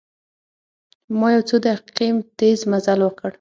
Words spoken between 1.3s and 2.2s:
یو څو دقیقې